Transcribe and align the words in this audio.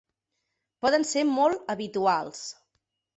Poden 0.85 1.05
ser 1.09 1.23
molt 1.33 1.69
habituals. 1.73 2.41